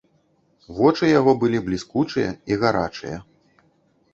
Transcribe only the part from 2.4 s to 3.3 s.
і гарачыя.